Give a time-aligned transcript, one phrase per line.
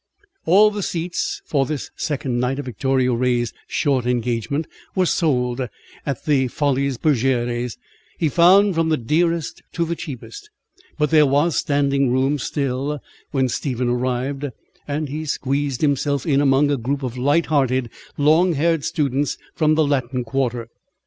[0.45, 5.61] All the seats for this second night of Victoria Ray's short engagement were sold
[6.07, 7.77] at the Folies Bergères,
[8.17, 10.49] he found, from the dearest to the cheapest:
[10.97, 14.47] but there was standing room still when Stephen arrived,
[14.87, 19.75] and he squeezed himself in among a group of light hearted, long haired students from
[19.75, 20.67] the Latin Quarter.